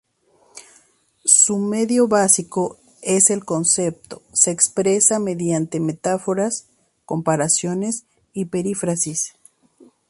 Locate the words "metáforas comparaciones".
5.79-8.05